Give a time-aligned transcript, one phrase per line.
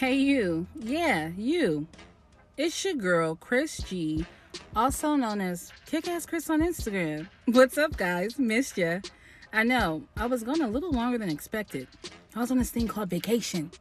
[0.00, 0.66] Hey, you.
[0.74, 1.86] Yeah, you.
[2.56, 4.24] It's your girl, Chris G,
[4.74, 7.28] also known as Kick Ass Chris on Instagram.
[7.44, 8.38] What's up, guys?
[8.38, 9.00] Missed ya.
[9.52, 11.86] I know, I was gone a little longer than expected.
[12.34, 13.72] I was on this thing called vacation.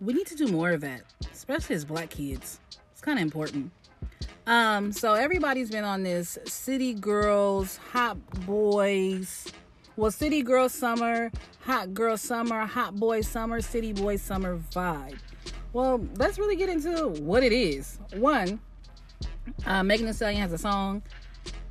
[0.00, 1.00] We need to do more of that,
[1.32, 2.60] especially as black kids.
[2.92, 3.72] It's kind of important.
[4.46, 8.16] Um, so everybody's been on this city girls, hot
[8.46, 9.48] boys,
[9.96, 11.32] well, city girl summer,
[11.62, 15.18] hot girl summer, hot boy summer, city boy summer vibe.
[15.72, 17.98] Well, let's really get into what it is.
[18.14, 18.60] One,
[19.64, 21.02] uh, Megan Thee Stallion has a song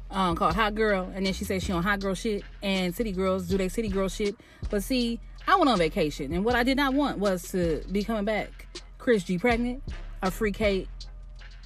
[0.10, 3.12] um, called Hot Girl, and then she says she on hot girl shit, and city
[3.12, 4.36] girls do they city girl shit.
[4.72, 8.04] But see, I went on vacation, and what I did not want was to be
[8.04, 9.84] coming back, Chris G pregnant,
[10.24, 10.88] a free Kate,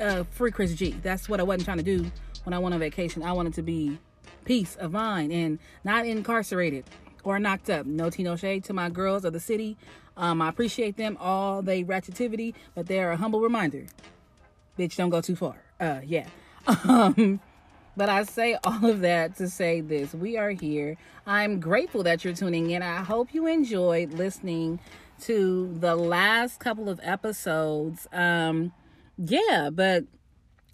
[0.01, 0.91] uh, free Chris G.
[1.03, 2.11] That's what I wasn't trying to do
[2.43, 3.23] when I went on vacation.
[3.23, 3.97] I wanted to be
[4.43, 6.83] peace of mind and not incarcerated
[7.25, 7.85] or knocked up.
[7.85, 9.75] No tea, no shade to my girls of the city.
[10.15, 13.87] Um, I appreciate them, all they ratchetivity, but they're a humble reminder.
[14.79, 15.61] Bitch, don't go too far.
[15.79, 16.27] Uh, yeah.
[16.67, 17.39] Um,
[17.95, 20.13] but I say all of that to say this.
[20.13, 20.97] We are here.
[21.27, 22.81] I'm grateful that you're tuning in.
[22.81, 24.79] I hope you enjoyed listening
[25.21, 28.07] to the last couple of episodes.
[28.11, 28.73] Um,
[29.17, 30.05] yeah, but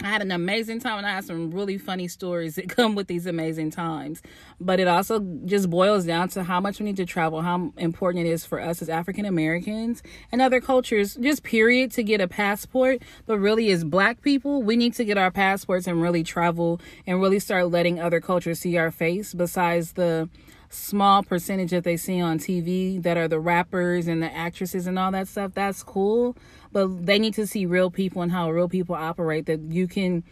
[0.03, 3.07] I had an amazing time and I had some really funny stories that come with
[3.07, 4.21] these amazing times.
[4.59, 8.25] But it also just boils down to how much we need to travel, how important
[8.25, 12.27] it is for us as African Americans and other cultures, just period, to get a
[12.27, 13.02] passport.
[13.25, 17.22] But really, as black people, we need to get our passports and really travel and
[17.22, 20.29] really start letting other cultures see our face besides the
[20.69, 24.97] small percentage that they see on TV that are the rappers and the actresses and
[24.97, 25.52] all that stuff.
[25.53, 26.35] That's cool
[26.72, 30.23] but they need to see real people and how real people operate that you can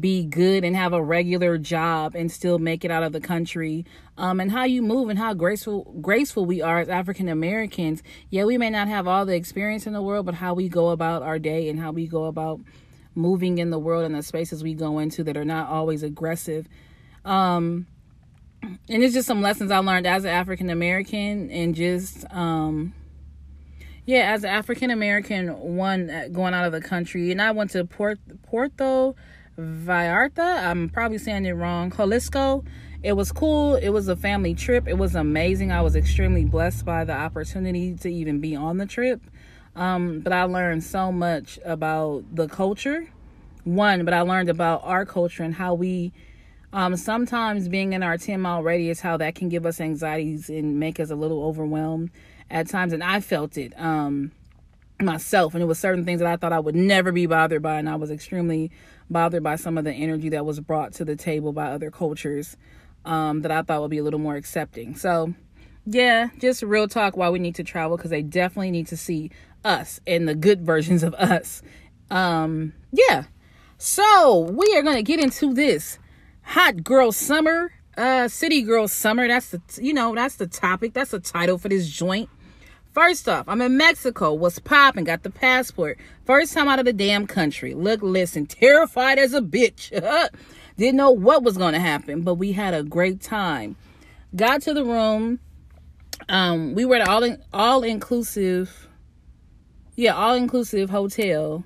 [0.00, 3.84] be good and have a regular job and still make it out of the country.
[4.16, 8.02] Um, and how you move and how graceful graceful we are as african americans.
[8.30, 10.90] Yeah we may not have all the experience in the world but how we go
[10.90, 12.60] about our day and how we go about
[13.14, 16.66] moving in the world and the spaces we go into that are not always aggressive.
[17.26, 17.86] Um,
[18.62, 22.94] and it's just some lessons i learned as an african american and just um,
[24.04, 27.70] yeah, as an African American, one uh, going out of the country, and I went
[27.72, 29.14] to Port Puerto
[29.58, 30.66] Vallarta.
[30.66, 31.90] I'm probably saying it wrong.
[31.90, 32.64] Jalisco.
[33.02, 33.74] It was cool.
[33.74, 34.86] It was a family trip.
[34.86, 35.72] It was amazing.
[35.72, 39.20] I was extremely blessed by the opportunity to even be on the trip.
[39.74, 43.08] Um, but I learned so much about the culture.
[43.64, 46.12] One, but I learned about our culture and how we
[46.72, 50.78] um, sometimes being in our 10 mile radius, how that can give us anxieties and
[50.78, 52.10] make us a little overwhelmed
[52.52, 54.30] at times, and I felt it um,
[55.00, 55.54] myself.
[55.54, 57.88] And it was certain things that I thought I would never be bothered by, and
[57.88, 58.70] I was extremely
[59.10, 62.56] bothered by some of the energy that was brought to the table by other cultures
[63.04, 64.94] um, that I thought would be a little more accepting.
[64.94, 65.34] So,
[65.86, 69.30] yeah, just real talk why we need to travel because they definitely need to see
[69.64, 71.62] us and the good versions of us.
[72.10, 73.24] Um, yeah.
[73.78, 75.98] So we are gonna get into this
[76.42, 79.26] hot girl summer, uh, city girl summer.
[79.26, 80.92] That's the you know that's the topic.
[80.92, 82.28] That's the title for this joint.
[82.92, 84.34] First off, I'm in Mexico.
[84.34, 85.04] What's popping?
[85.04, 85.98] Got the passport.
[86.26, 87.72] First time out of the damn country.
[87.72, 89.90] Look, listen, terrified as a bitch.
[90.76, 93.76] Didn't know what was going to happen, but we had a great time.
[94.36, 95.40] Got to the room.
[96.28, 98.88] Um, we were at all in, all inclusive,
[99.96, 101.64] yeah, all inclusive hotel,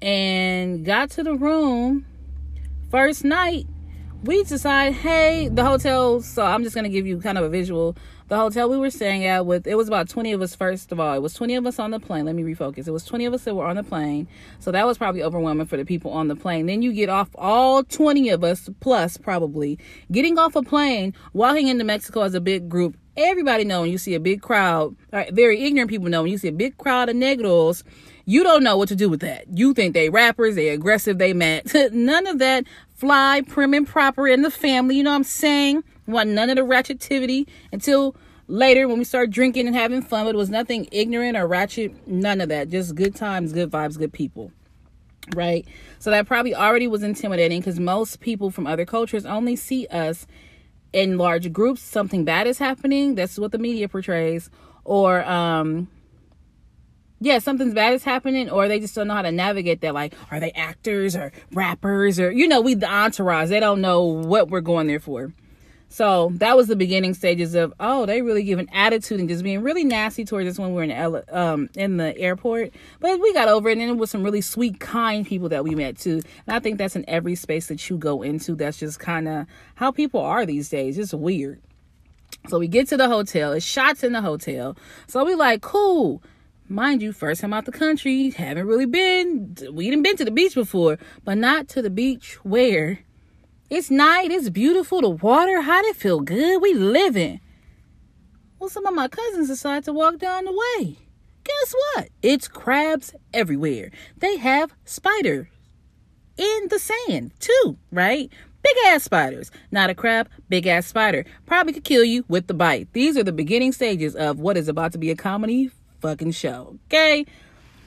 [0.00, 2.06] and got to the room.
[2.90, 3.66] First night,
[4.24, 6.22] we decided, hey, the hotel.
[6.22, 7.96] So I'm just gonna give you kind of a visual.
[8.28, 10.54] The hotel we were staying at with it was about 20 of us.
[10.54, 12.24] First of all, it was 20 of us on the plane.
[12.24, 12.88] Let me refocus.
[12.88, 14.26] It was 20 of us that were on the plane.
[14.60, 16.64] So that was probably overwhelming for the people on the plane.
[16.64, 19.78] Then you get off all 20 of us plus probably
[20.10, 22.96] getting off a plane, walking into Mexico as a big group.
[23.18, 24.96] Everybody know when you see a big crowd,
[25.32, 27.84] very ignorant people know when you see a big crowd of negros
[28.26, 29.44] you don't know what to do with that.
[29.52, 31.70] You think they rappers, they aggressive, they mad.
[31.92, 32.64] None of that
[33.04, 34.96] fly, prim and proper in the family.
[34.96, 35.84] You know what I'm saying?
[36.06, 38.16] Want none of the ratchetivity until
[38.48, 40.24] later when we start drinking and having fun.
[40.24, 42.08] But it was nothing ignorant or ratchet.
[42.08, 42.70] None of that.
[42.70, 44.52] Just good times, good vibes, good people.
[45.36, 45.66] Right?
[45.98, 50.26] So that probably already was intimidating because most people from other cultures only see us
[50.94, 51.82] in large groups.
[51.82, 53.16] Something bad is happening.
[53.16, 54.48] That's what the media portrays.
[54.84, 55.88] Or um
[57.20, 59.94] yeah, something's bad is happening, or they just don't know how to navigate that.
[59.94, 63.48] Like, are they actors or rappers or you know, we the entourage.
[63.48, 65.32] They don't know what we're going there for.
[65.88, 69.44] So that was the beginning stages of oh, they really give an attitude and just
[69.44, 72.72] being really nasty towards us when we were in the, um in the airport.
[72.98, 75.76] But we got over it, and it was some really sweet, kind people that we
[75.76, 76.20] met too.
[76.46, 78.56] And I think that's in every space that you go into.
[78.56, 79.46] That's just kind of
[79.76, 80.98] how people are these days.
[80.98, 81.60] It's weird.
[82.48, 83.52] So we get to the hotel.
[83.52, 84.76] It's shots in the hotel.
[85.06, 86.22] So we like cool
[86.68, 90.30] Mind you, first time out the country, haven't really been, we didn't been to the
[90.30, 93.00] beach before, but not to the beach where
[93.68, 96.62] it's night, it's beautiful, the water, how it feel good?
[96.62, 97.40] We living.
[98.58, 100.96] Well, some of my cousins decided to walk down the way.
[101.44, 102.08] Guess what?
[102.22, 103.90] It's crabs everywhere.
[104.16, 105.48] They have spiders
[106.38, 108.32] in the sand too, right?
[108.62, 109.50] Big ass spiders.
[109.70, 111.26] Not a crab, big ass spider.
[111.44, 112.88] Probably could kill you with the bite.
[112.94, 115.70] These are the beginning stages of what is about to be a comedy
[116.04, 116.78] fucking show.
[116.86, 117.24] Okay?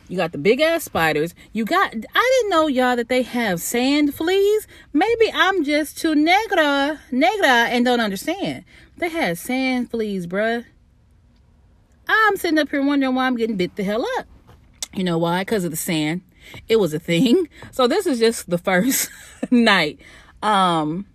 [0.09, 1.35] You got the big ass spiders.
[1.53, 4.67] You got, I didn't know, y'all, that they have sand fleas.
[4.91, 8.63] Maybe I'm just too negra, negra, and don't understand.
[8.97, 10.65] They have sand fleas, bruh.
[12.07, 14.25] I'm sitting up here wondering why I'm getting bit the hell up.
[14.95, 15.41] You know why?
[15.41, 16.21] Because of the sand.
[16.67, 17.47] It was a thing.
[17.71, 19.09] So this is just the first
[19.51, 19.99] night.
[20.41, 21.05] Um,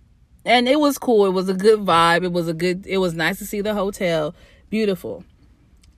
[0.45, 1.25] and it was cool.
[1.25, 2.23] It was a good vibe.
[2.23, 4.33] It was a good, it was nice to see the hotel.
[4.69, 5.25] Beautiful.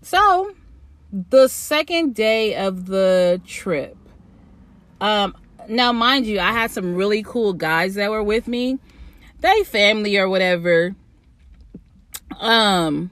[0.01, 0.55] So
[1.11, 3.97] the second day of the trip,
[4.99, 5.35] um,
[5.67, 8.79] now mind you, I had some really cool guys that were with me.
[9.39, 10.95] They family or whatever,
[12.39, 13.11] um,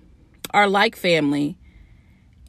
[0.54, 1.58] are like family.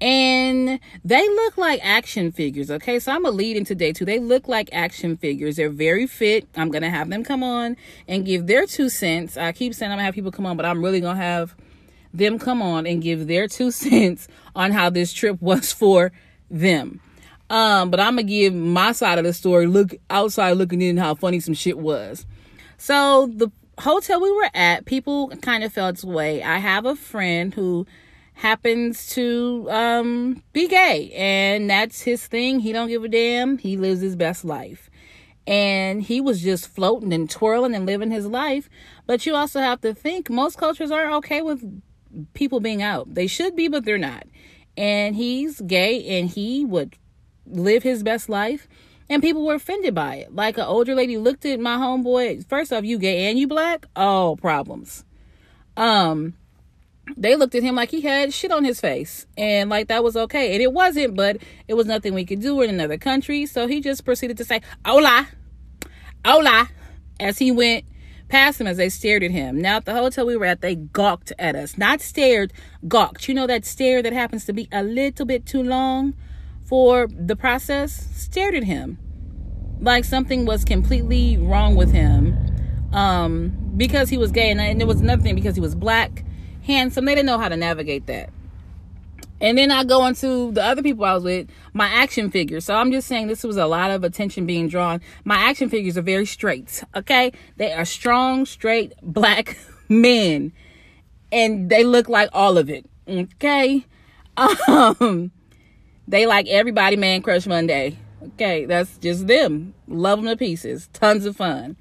[0.00, 2.98] And they look like action figures okay?
[2.98, 4.04] So i'm gonna lead into day two.
[4.04, 5.56] They look like action figures.
[5.56, 6.46] They're very fit.
[6.56, 7.76] I'm gonna have them come on
[8.06, 9.36] and give their two cents.
[9.36, 11.54] I keep saying i'm gonna have people come on but i'm really gonna have
[12.12, 16.12] them come on and give their two cents on how this trip was for
[16.50, 17.00] them.
[17.50, 21.14] Um but i'm gonna give my side of the story look outside looking in how
[21.14, 22.26] funny some shit was.
[22.78, 26.42] So the hotel we were at people kind of felt its way.
[26.42, 27.86] I have a friend who
[28.34, 32.60] happens to um, be gay and that's his thing.
[32.60, 33.58] He don't give a damn.
[33.58, 34.90] He lives his best life.
[35.46, 38.70] And he was just floating and twirling and living his life.
[39.06, 41.82] But you also have to think most cultures are okay with
[42.32, 43.14] people being out.
[43.14, 44.26] They should be but they're not
[44.76, 46.96] and he's gay and he would
[47.46, 48.68] live his best life.
[49.08, 50.34] And people were offended by it.
[50.34, 53.86] Like an older lady looked at my homeboy first off you gay and you black?
[53.94, 55.04] Oh problems.
[55.76, 56.34] Um
[57.16, 59.26] they looked at him like he had shit on his face.
[59.36, 60.54] And like that was okay.
[60.54, 61.36] And it wasn't, but
[61.68, 62.62] it was nothing we could do.
[62.62, 63.44] In another country.
[63.46, 65.28] So he just proceeded to say, Hola,
[66.24, 66.70] hola,
[67.20, 67.84] as he went
[68.34, 69.60] past him as they stared at him.
[69.60, 71.78] Now at the hotel we were at, they gawked at us.
[71.78, 72.52] Not stared,
[72.88, 73.28] gawked.
[73.28, 76.14] You know that stare that happens to be a little bit too long
[76.64, 78.08] for the process?
[78.16, 78.98] Stared at him.
[79.80, 82.36] Like something was completely wrong with him.
[82.92, 86.24] Um, because he was gay and, and it was nothing because he was black
[86.64, 87.04] handsome.
[87.04, 88.30] They didn't know how to navigate that.
[89.40, 92.64] And then I go into the other people I was with, my action figures.
[92.64, 95.00] So I'm just saying this was a lot of attention being drawn.
[95.24, 97.32] My action figures are very straight, okay?
[97.56, 99.58] They are strong, straight, black
[99.88, 100.52] men.
[101.32, 103.84] And they look like all of it, okay?
[104.36, 105.30] Um,
[106.08, 107.98] they like everybody man crush Monday.
[108.20, 109.74] Okay, that's just them.
[109.86, 110.88] Love them to pieces.
[110.92, 111.76] Tons of fun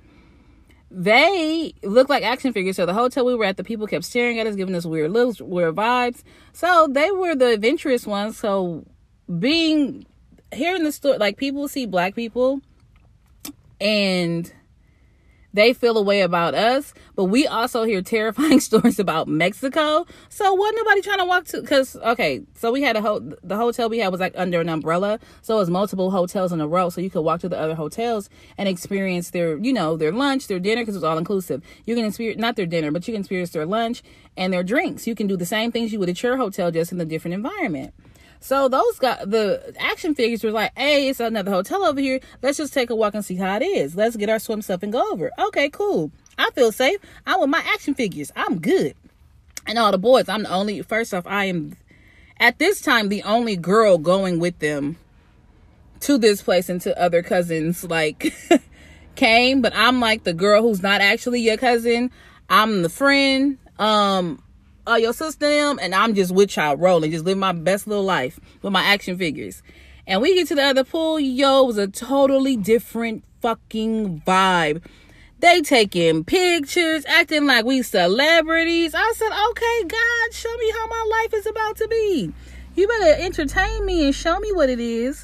[0.93, 2.75] they look like action figures.
[2.75, 5.11] So the hotel we were at, the people kept staring at us, giving us weird
[5.11, 6.21] looks, weird vibes.
[6.53, 8.37] So they were the adventurous ones.
[8.37, 8.85] So
[9.39, 10.05] being
[10.53, 12.61] here in the store, like people see black people
[13.81, 14.53] and
[15.53, 20.05] they feel a way about us, but we also hear terrifying stories about Mexico.
[20.29, 21.61] So wasn't nobody trying to walk to?
[21.61, 24.69] Because okay, so we had a ho- the hotel we had was like under an
[24.69, 27.59] umbrella, so it was multiple hotels in a row, so you could walk to the
[27.59, 31.17] other hotels and experience their, you know, their lunch, their dinner, because it was all
[31.17, 31.61] inclusive.
[31.85, 34.03] You can experience not their dinner, but you can experience their lunch
[34.35, 35.07] and their drinks.
[35.07, 37.35] You can do the same things you would at your hotel, just in a different
[37.35, 37.93] environment.
[38.43, 42.19] So those got the action figures were like, hey, it's another hotel over here.
[42.41, 43.95] Let's just take a walk and see how it is.
[43.95, 45.31] Let's get our swim stuff and go over.
[45.39, 46.11] Okay, cool.
[46.37, 46.99] I feel safe.
[47.25, 48.33] I'm with my action figures.
[48.35, 48.95] I'm good.
[49.65, 51.77] And all the boys, I'm the only first off, I am
[52.37, 54.97] at this time the only girl going with them
[56.01, 58.35] to this place and to other cousins like
[59.15, 62.11] came, but I'm like the girl who's not actually your cousin.
[62.49, 63.57] I'm the friend.
[63.79, 64.43] Um
[64.87, 68.03] uh, your sister them, and I'm just with y'all rolling, just living my best little
[68.03, 69.63] life with my action figures.
[70.05, 74.83] And we get to the other pool, yo, it was a totally different fucking vibe.
[75.39, 78.93] They taking pictures, acting like we celebrities.
[78.95, 82.33] I said, okay, God, show me how my life is about to be.
[82.75, 85.21] You better entertain me and show me what it is.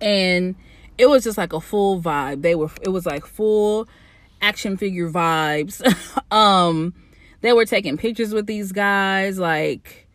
[0.00, 0.54] And
[0.96, 2.42] it was just like a full vibe.
[2.42, 3.88] They were, it was like full
[4.40, 5.82] action figure vibes.
[6.30, 6.94] um,
[7.44, 10.08] they were taking pictures with these guys like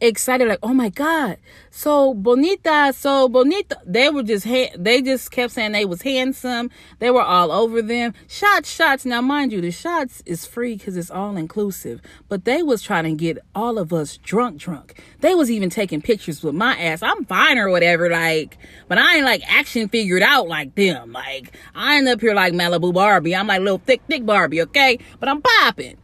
[0.00, 1.38] excited, like, oh my God,
[1.70, 3.80] so bonita, so bonita.
[3.84, 6.70] They were just, ha- they just kept saying they was handsome.
[7.00, 8.14] They were all over them.
[8.28, 9.04] Shots, shots.
[9.04, 12.00] Now, mind you, the shots is free because it's all inclusive.
[12.28, 15.02] But they was trying to get all of us drunk, drunk.
[15.18, 17.02] They was even taking pictures with my ass.
[17.02, 21.12] I'm fine or whatever, like, but I ain't like action figured out like them.
[21.12, 23.34] Like, I end up here like Malibu Barbie.
[23.34, 24.98] I'm like little thick, thick Barbie, okay?
[25.18, 25.96] But I'm popping.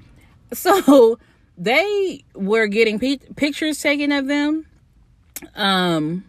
[0.54, 1.18] So,
[1.58, 4.64] they were getting p- pictures taken of them.
[5.54, 6.24] Um,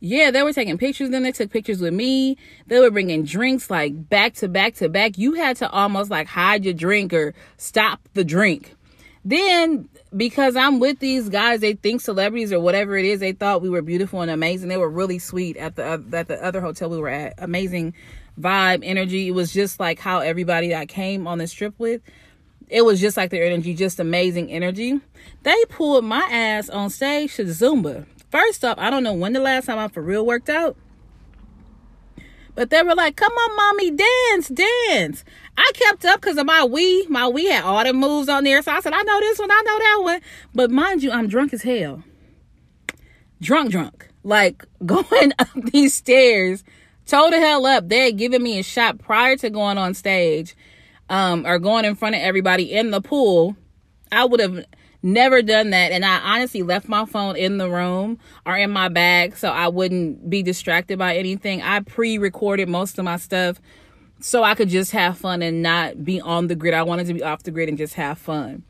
[0.00, 1.10] yeah, they were taking pictures.
[1.10, 2.36] Then they took pictures with me.
[2.66, 5.18] They were bringing drinks like back to back to back.
[5.18, 8.74] You had to almost like hide your drink or stop the drink.
[9.24, 13.60] Then, because I'm with these guys, they think celebrities or whatever it is, they thought
[13.60, 14.68] we were beautiful and amazing.
[14.68, 17.34] They were really sweet at the uh, at the other hotel we were at.
[17.38, 17.94] Amazing
[18.38, 19.28] vibe, energy.
[19.28, 22.02] It was just like how everybody I came on this trip with
[22.68, 25.00] it was just like their energy, just amazing energy.
[25.42, 28.06] They pulled my ass on stage to Zumba.
[28.30, 30.76] First off, I don't know when the last time I for real worked out.
[32.54, 35.24] But they were like, come on, mommy, dance, dance.
[35.56, 37.08] I kept up because of my Wii.
[37.08, 38.60] My Wii had all the moves on there.
[38.62, 40.20] So I said, I know this one, I know that one.
[40.54, 42.02] But mind you, I'm drunk as hell.
[43.40, 44.08] Drunk, drunk.
[44.24, 46.64] Like going up these stairs,
[47.06, 47.88] toe the hell up.
[47.88, 50.56] They had given me a shot prior to going on stage
[51.08, 53.56] um, or going in front of everybody in the pool,
[54.12, 54.64] I would have
[55.02, 55.92] never done that.
[55.92, 59.68] And I honestly left my phone in the room or in my bag so I
[59.68, 61.62] wouldn't be distracted by anything.
[61.62, 63.60] I pre recorded most of my stuff
[64.20, 66.74] so I could just have fun and not be on the grid.
[66.74, 68.64] I wanted to be off the grid and just have fun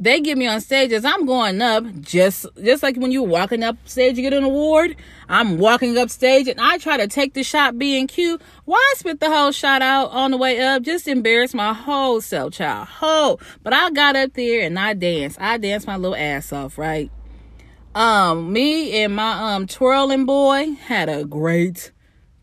[0.00, 3.62] they get me on stage as I'm going up, just just like when you're walking
[3.62, 4.96] up stage, you get an award.
[5.30, 8.42] I'm walking up stage and I try to take the shot being cute.
[8.64, 10.82] Why spit the whole shot out on the way up?
[10.82, 12.88] Just embarrass my whole self, child.
[12.88, 13.40] Whole.
[13.62, 15.40] But I got up there and I danced.
[15.40, 17.12] I danced my little ass off, right?
[17.94, 21.92] Um, me and my um twirling boy had a great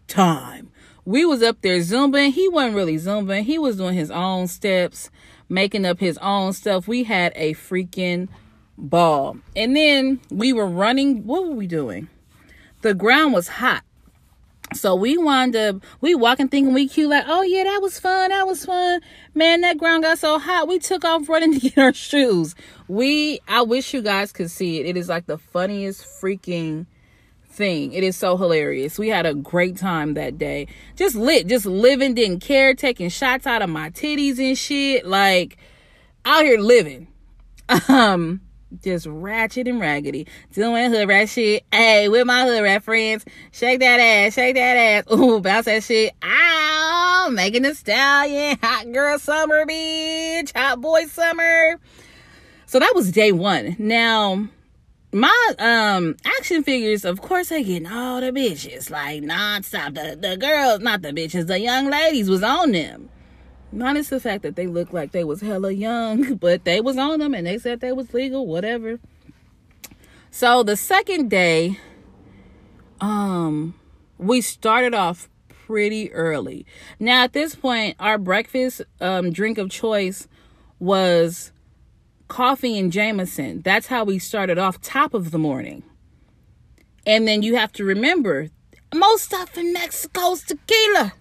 [0.08, 0.72] time.
[1.04, 2.32] We was up there zumbing.
[2.32, 3.44] He wasn't really zumbing.
[3.44, 5.10] He was doing his own steps
[5.50, 6.88] making up his own stuff.
[6.88, 8.30] We had a freaking
[8.78, 9.40] ball.
[9.58, 11.26] And then we were running.
[11.26, 12.08] What were we doing?
[12.88, 13.84] The ground was hot.
[14.74, 18.30] So we wound up, we walking thinking we cute, like, oh yeah, that was fun,
[18.30, 19.02] that was fun.
[19.36, 22.56] Man, that ground got so hot, we took off running to get our shoes.
[22.88, 24.86] We, I wish you guys could see it.
[24.86, 26.86] It is like the funniest freaking
[27.50, 27.92] thing.
[27.92, 28.98] It is so hilarious.
[28.98, 30.68] We had a great time that day.
[30.96, 35.06] Just lit, just living, didn't care, taking shots out of my titties and shit.
[35.06, 35.58] Like
[36.24, 37.08] out here living.
[37.90, 38.40] Um,
[38.84, 40.28] just ratchet and raggedy.
[40.54, 41.64] Doing hood rat shit.
[41.72, 43.26] Hey, with my hood rat friends.
[43.52, 45.04] Shake that ass, shake that ass.
[45.12, 46.14] Ooh, bounce that shit.
[46.24, 48.58] Ow, making a stallion.
[48.62, 50.56] Hot girl summer, bitch.
[50.56, 51.80] Hot boy summer.
[52.66, 53.76] So that was day one.
[53.80, 54.48] Now,
[55.14, 59.96] my um action figures, of course, they getting all the bitches like nonstop.
[59.96, 63.10] The the girls, not the bitches, the young ladies was on them.
[63.72, 67.20] Minus the fact that they looked like they was hella young, but they was on
[67.20, 69.00] them and they said they was legal, whatever.
[70.32, 71.80] So the second day,
[73.02, 73.76] um,
[74.18, 76.66] we started off pretty early.
[77.00, 80.28] Now at this point, our breakfast um drink of choice
[80.80, 81.52] was
[82.28, 83.62] coffee and Jameson.
[83.62, 85.84] That's how we started off top of the morning.
[87.06, 88.50] And then you have to remember,
[88.94, 91.14] most stuff in Mexico is tequila.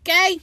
[0.00, 0.40] Okay?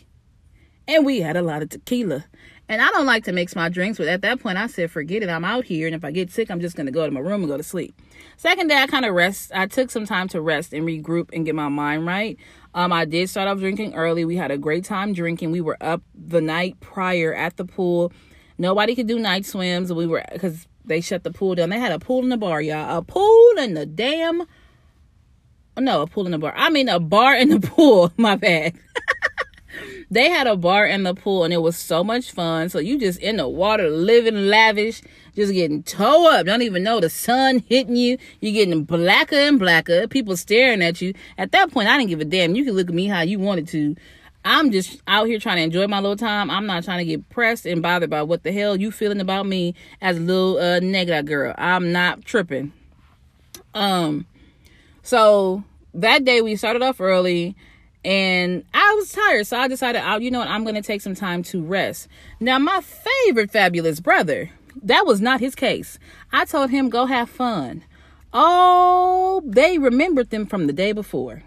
[0.89, 2.25] And we had a lot of tequila.
[2.67, 5.23] And I don't like to mix my drinks, but at that point I said, forget
[5.23, 5.29] it.
[5.29, 5.87] I'm out here.
[5.87, 7.63] And if I get sick, I'm just to go to my room and go to
[7.63, 7.99] sleep.
[8.37, 9.51] Second day, I kind of rest.
[9.55, 12.37] I took some time to rest and regroup and get my mind right.
[12.73, 14.25] Um, I did start off drinking early.
[14.25, 15.51] We had a great time drinking.
[15.51, 18.11] We were up the night prior at the pool
[18.59, 19.91] Nobody could do night swims.
[19.91, 21.69] We were because they shut the pool down.
[21.69, 22.97] They had a pool in the bar, y'all.
[22.97, 24.43] A pool in the damn.
[25.77, 26.53] No, a pool in the bar.
[26.55, 28.11] I mean, a bar in the pool.
[28.17, 28.73] My bad.
[30.11, 32.69] they had a bar in the pool and it was so much fun.
[32.69, 35.01] So you just in the water, living lavish,
[35.35, 36.45] just getting toe up.
[36.45, 38.17] Don't even know the sun hitting you.
[38.41, 40.07] You're getting blacker and blacker.
[40.07, 41.13] People staring at you.
[41.37, 42.55] At that point, I didn't give a damn.
[42.55, 43.95] You can look at me how you wanted to.
[44.45, 46.49] I'm just out here trying to enjoy my little time.
[46.49, 49.45] I'm not trying to get pressed and bothered by what the hell you feeling about
[49.45, 51.53] me as a little uh negative girl.
[51.57, 52.71] I'm not tripping.
[53.73, 54.25] Um
[55.03, 57.55] so that day we started off early
[58.03, 61.15] and I was tired, so I decided, oh, you know what, I'm gonna take some
[61.15, 62.07] time to rest.
[62.39, 64.51] Now, my favorite fabulous brother,
[64.83, 65.99] that was not his case.
[66.31, 67.83] I told him go have fun.
[68.31, 71.43] Oh, they remembered them from the day before.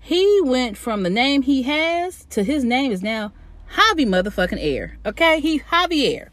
[0.00, 3.32] He went from the name he has to his name is now
[3.74, 4.98] Javi motherfucking Air.
[5.06, 6.28] Okay, he Javier.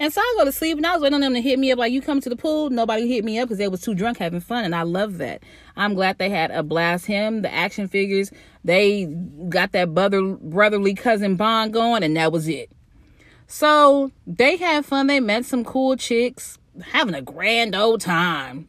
[0.00, 1.72] And so I go to sleep and I was waiting on them to hit me
[1.72, 2.70] up like, you come to the pool?
[2.70, 4.64] Nobody hit me up because they was too drunk having fun.
[4.64, 5.42] And I love that.
[5.76, 7.06] I'm glad they had a blast.
[7.06, 8.30] Him, the action figures,
[8.68, 9.06] they
[9.48, 12.70] got that brother, brotherly cousin bond going and that was it.
[13.46, 15.06] So they had fun.
[15.06, 18.68] They met some cool chicks, having a grand old time.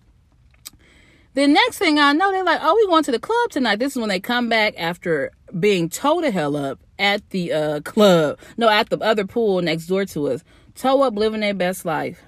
[1.34, 3.80] The next thing I know, they're like, oh, we going to the club tonight.
[3.80, 7.82] This is when they come back after being towed to hell up at the uh,
[7.82, 8.40] club.
[8.56, 12.24] No, at the other pool next door to us toe up living their best life.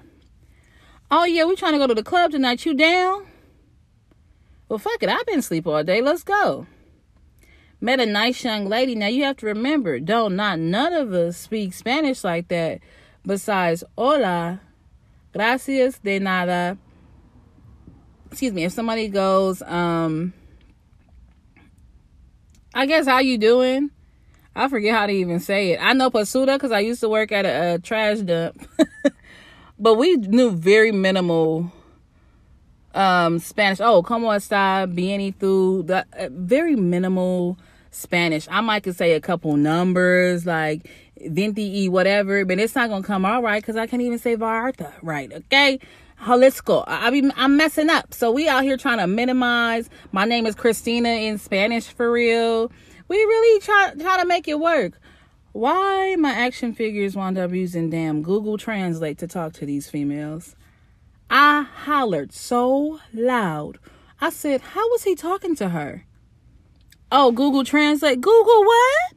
[1.10, 2.66] Oh yeah, we trying to go to the club tonight.
[2.66, 3.26] You down?
[4.68, 5.08] Well, fuck it.
[5.08, 6.02] I've been asleep all day.
[6.02, 6.66] Let's go.
[7.82, 8.94] Met a nice young lady.
[8.94, 12.78] Now you have to remember, don't not none of us speak Spanish like that.
[13.26, 14.60] Besides, hola,
[15.34, 16.78] gracias de nada.
[18.30, 18.62] Excuse me.
[18.62, 20.32] If somebody goes, um,
[22.72, 23.90] I guess how you doing?
[24.54, 25.80] I forget how to even say it.
[25.82, 28.64] I know Pasuda because I used to work at a, a trash dump.
[29.80, 31.72] but we knew very minimal
[32.94, 33.80] um, Spanish.
[33.80, 34.86] Oh, como está?
[34.94, 37.58] Bien through the uh, very minimal
[37.92, 38.48] Spanish.
[38.50, 40.88] I might could say a couple numbers like
[41.20, 44.92] venti whatever, but it's not gonna come all right because I can't even say Varta
[45.02, 45.32] right.
[45.32, 45.78] Okay.
[46.24, 46.84] Jalisco.
[46.86, 48.14] I be I'm messing up.
[48.14, 49.90] So we out here trying to minimize.
[50.12, 52.70] My name is Christina in Spanish for real.
[53.08, 54.98] We really try try to make it work.
[55.52, 60.56] Why my action figures wound up using damn Google Translate to talk to these females?
[61.28, 63.78] I hollered so loud.
[64.20, 66.04] I said, How was he talking to her?
[67.12, 68.20] Oh, Google Translate.
[68.20, 69.12] Google what?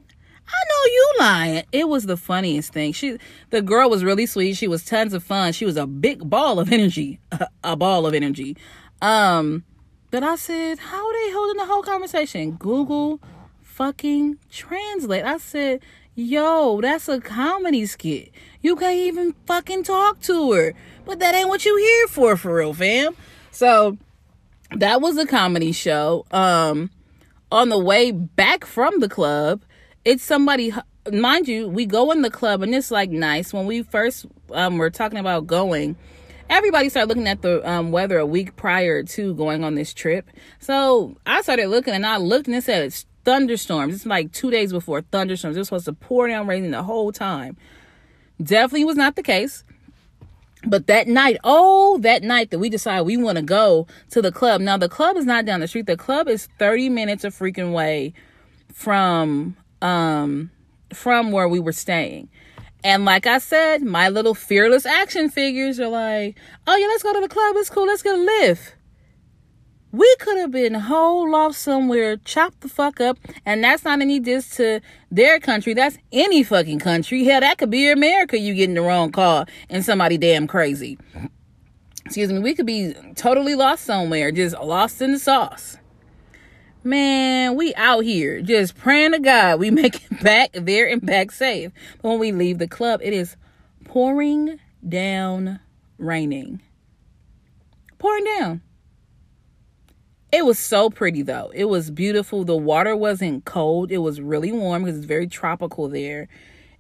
[0.48, 1.64] I know you lying.
[1.72, 2.94] It was the funniest thing.
[2.94, 3.18] She
[3.50, 4.58] the girl was really sweet.
[4.58, 5.54] She was tons of fun.
[5.54, 7.20] She was a big ball of energy.
[7.64, 8.58] a ball of energy.
[9.02, 9.64] Um,
[10.12, 12.52] but I said, How are they holding the whole conversation?
[12.52, 13.20] Google
[13.76, 15.26] fucking translate.
[15.26, 15.82] I said,
[16.16, 18.32] yo, that's a comedy skit.
[18.62, 20.74] You can't even fucking talk to her.
[21.06, 23.16] But that ain't what you here for, for real, fam.
[23.52, 23.98] So
[24.72, 26.26] that was a comedy show.
[26.32, 26.90] Um,
[27.52, 29.64] on the way back from the club,
[30.04, 30.74] it's somebody
[31.12, 33.54] mind you, we go in the club and it's like nice.
[33.54, 35.96] When we first um were talking about going,
[36.50, 40.30] everybody started looking at the um, weather a week prior to going on this trip.
[40.60, 43.96] So I started looking and I looked and it said it's thunderstorms.
[43.96, 45.58] It's like two days before thunderstorms.
[45.58, 47.58] It was supposed to pour down raining the whole time.
[48.42, 49.64] Definitely was not the case.
[50.66, 54.32] But that night, oh, that night that we decided we want to go to the
[54.32, 54.62] club.
[54.62, 55.86] Now the club is not down the street.
[55.86, 58.14] The club is 30 minutes of freaking way
[58.74, 60.52] from um
[60.94, 62.30] from where we were staying.
[62.84, 67.14] And like I said, my little fearless action figures are like, oh yeah, let's go
[67.14, 67.56] to the club.
[67.58, 67.88] It's cool.
[67.88, 68.75] Let's get a lift.
[69.96, 74.20] We could have been holed off somewhere, chopped the fuck up, and that's not any
[74.20, 75.74] diss to their country.
[75.74, 77.24] That's any fucking country.
[77.24, 78.38] Hell, that could be America.
[78.38, 80.98] You getting the wrong car and somebody damn crazy.
[82.06, 82.40] Excuse me.
[82.40, 85.78] We could be totally lost somewhere, just lost in the sauce.
[86.84, 91.32] Man, we out here just praying to God we make it back there and back
[91.32, 91.72] safe.
[92.02, 93.38] But when we leave the club, it is
[93.86, 95.62] pouring down
[95.98, 96.62] raining.
[97.98, 98.62] Pouring down.
[100.36, 101.50] It was so pretty though.
[101.56, 102.44] It was beautiful.
[102.44, 103.90] The water wasn't cold.
[103.90, 106.28] It was really warm because it's very tropical there.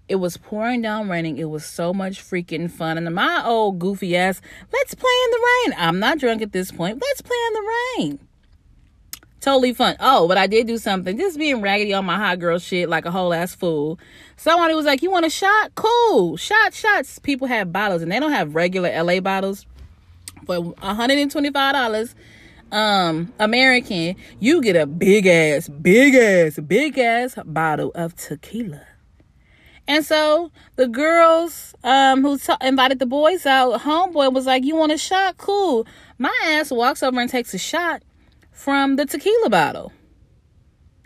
[0.09, 1.37] It was pouring down raining.
[1.37, 2.97] It was so much freaking fun.
[2.97, 4.41] And my old goofy ass,
[4.73, 5.75] let's play in the rain.
[5.79, 7.01] I'm not drunk at this point.
[7.01, 8.19] Let's play in the rain.
[9.39, 9.95] Totally fun.
[10.01, 11.17] Oh, but I did do something.
[11.17, 13.97] Just being raggedy on my hot girl shit like a whole ass fool.
[14.35, 15.75] Somebody was like, You want a shot?
[15.75, 16.35] Cool.
[16.35, 17.19] Shot, shots.
[17.19, 19.65] People have bottles and they don't have regular LA bottles.
[20.45, 22.13] For $125
[22.75, 28.81] um American, you get a big ass, big ass, big ass bottle of tequila.
[29.87, 34.75] And so the girls um who t- invited the boys out, homeboy was like, "You
[34.75, 35.37] want a shot?
[35.37, 38.03] Cool." My ass walks over and takes a shot
[38.51, 39.93] from the tequila bottle.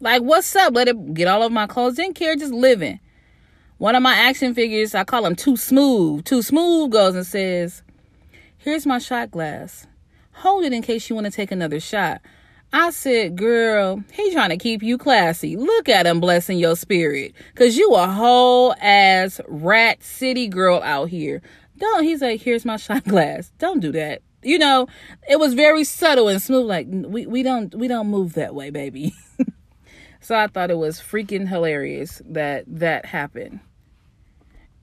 [0.01, 0.73] Like, what's up?
[0.73, 1.95] Let it get all of my clothes.
[1.95, 2.99] Didn't care, just living.
[3.77, 6.25] One of my action figures, I call him Too Smooth.
[6.25, 7.83] Too Smooth goes and says,
[8.57, 9.85] "Here's my shot glass."
[10.39, 12.21] Hold it in case you want to take another shot.
[12.71, 15.57] I said, girl, he trying to keep you classy.
[15.57, 17.33] Look at him blessing your spirit.
[17.55, 21.41] Cause you a whole ass rat city girl out here.
[21.77, 23.51] Don't, he's like, here's my shot glass.
[23.57, 24.21] Don't do that.
[24.41, 24.87] You know,
[25.27, 26.67] it was very subtle and smooth.
[26.67, 29.13] Like, we, we don't, we don't move that way, baby.
[30.21, 33.59] so I thought it was freaking hilarious that that happened.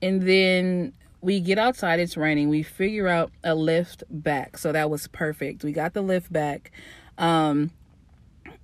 [0.03, 2.49] And then we get outside, it's raining.
[2.49, 4.59] We figure out a lift back.
[4.59, 5.65] So that was perfect.
[5.65, 6.71] We got the lift back.
[7.19, 7.71] Um,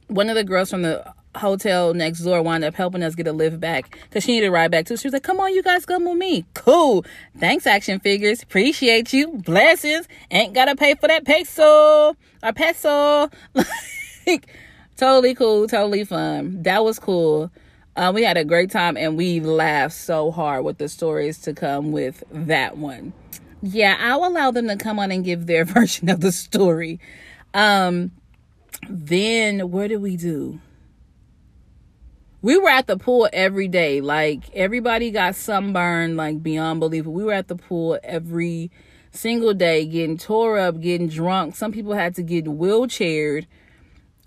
[0.09, 3.33] one of the girls from the hotel next door wound up helping us get a
[3.33, 4.97] lift back because she needed a ride back too.
[4.97, 7.05] She was like, "Come on, you guys, come with me." Cool.
[7.39, 8.43] Thanks, action figures.
[8.43, 9.29] Appreciate you.
[9.29, 10.07] Blessings.
[10.31, 13.31] Ain't gotta pay for that peso or peso.
[14.27, 14.47] like,
[14.97, 15.67] totally cool.
[15.67, 16.63] Totally fun.
[16.63, 17.51] That was cool.
[17.95, 21.53] Uh, we had a great time and we laughed so hard with the stories to
[21.53, 23.13] come with that one.
[23.63, 27.01] Yeah, I'll allow them to come on and give their version of the story.
[27.55, 28.13] Um,
[28.89, 30.61] then what did we do?
[32.43, 34.01] we were at the pool every day.
[34.01, 37.07] Like everybody got sunburned, like beyond belief.
[37.07, 38.71] We were at the pool every
[39.13, 41.55] single day, getting tore up, getting drunk.
[41.55, 43.47] Some people had to get wheelchaired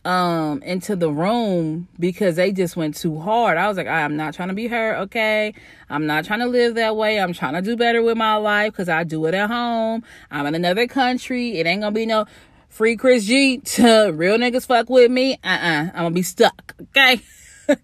[0.05, 3.57] um into the room because they just went too hard.
[3.57, 5.53] I was like, I'm not trying to be her, okay?
[5.89, 7.19] I'm not trying to live that way.
[7.19, 10.03] I'm trying to do better with my life because I do it at home.
[10.29, 11.57] I'm in another country.
[11.57, 12.25] It ain't gonna be no
[12.69, 15.33] free Chris G to real niggas fuck with me.
[15.43, 15.89] Uh-uh.
[15.93, 17.19] I'm gonna be stuck, okay?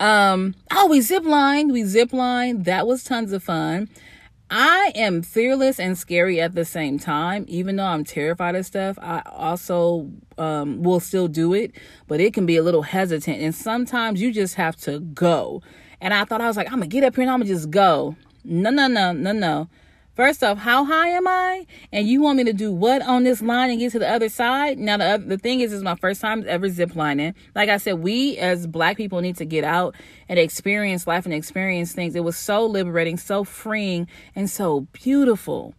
[0.00, 1.72] Um, oh, we zip lined.
[1.72, 2.64] We zip lined.
[2.64, 3.90] That was tons of fun.
[4.50, 7.44] I am fearless and scary at the same time.
[7.46, 11.72] Even though I'm terrified of stuff, I also um, will still do it,
[12.08, 13.40] but it can be a little hesitant.
[13.40, 15.62] And sometimes you just have to go.
[16.00, 17.70] And I thought I was like, I'm gonna get up here and I'm gonna just
[17.70, 18.16] go.
[18.42, 19.68] No, no, no, no, no.
[20.20, 21.64] First off, how high am I?
[21.92, 24.28] And you want me to do what on this line and get to the other
[24.28, 24.78] side?
[24.78, 27.32] Now, the, other, the thing is, is my first time ever ziplining.
[27.54, 29.94] Like I said, we as black people need to get out
[30.28, 32.14] and experience life and experience things.
[32.14, 35.72] It was so liberating, so freeing, and so beautiful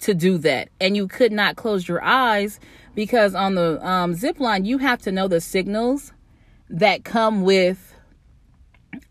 [0.00, 0.70] to do that.
[0.80, 2.58] And you could not close your eyes
[2.96, 6.12] because on the um, zip line, you have to know the signals
[6.68, 7.87] that come with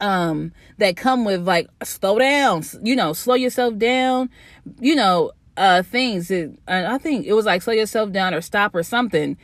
[0.02, 4.30] um that come with like slow down you know slow yourself down
[4.80, 8.74] you know uh things that, i think it was like slow yourself down or stop
[8.76, 9.38] or something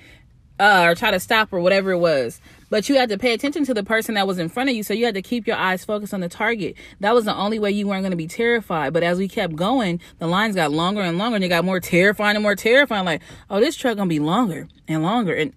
[0.60, 2.39] uh or try to stop or whatever it was.
[2.69, 4.82] But you had to pay attention to the person that was in front of you
[4.82, 6.76] so you had to keep your eyes focused on the target.
[7.02, 8.93] That was the only way you weren't going to be terrified.
[8.93, 11.80] But as we kept going the lines got longer and longer and it got more
[11.80, 13.06] terrifying and more terrifying.
[13.06, 15.34] Like oh this truck gonna be longer and longer.
[15.34, 15.54] And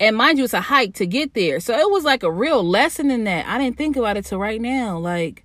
[0.00, 1.60] and mind you, it's a hike to get there.
[1.60, 3.46] So it was like a real lesson in that.
[3.46, 4.98] I didn't think about it till right now.
[4.98, 5.44] Like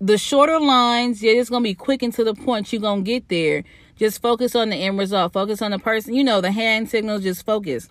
[0.00, 2.72] the shorter lines, yeah, it's gonna be quick and to the point.
[2.72, 3.64] You're gonna get there.
[3.96, 5.32] Just focus on the end result.
[5.32, 6.14] Focus on the person.
[6.14, 7.22] You know, the hand signals.
[7.22, 7.88] Just focus.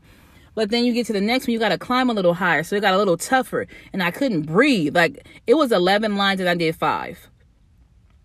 [0.56, 2.64] But then you get to the next one, you got to climb a little higher.
[2.64, 3.68] So it got a little tougher.
[3.92, 4.96] And I couldn't breathe.
[4.96, 7.30] Like it was 11 lines and I did five.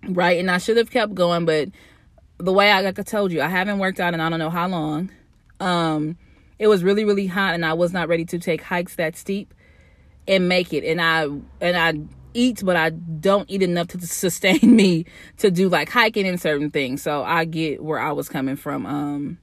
[0.09, 0.39] Right.
[0.39, 1.45] And I should have kept going.
[1.45, 1.71] But
[2.39, 4.51] the way I, like I told you, I haven't worked out and I don't know
[4.51, 5.11] how long.
[5.59, 6.17] Um,
[6.61, 9.53] it was really really hot and I was not ready to take hikes that steep
[10.29, 10.85] and make it.
[10.85, 11.23] And I
[11.61, 11.95] and I
[12.35, 15.07] eat but I don't eat enough to sustain me
[15.39, 17.03] to do like hiking and certain things.
[17.03, 19.39] So I get where I was coming from um